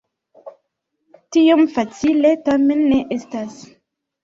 [1.37, 3.63] Tiom facile tamen ne estas.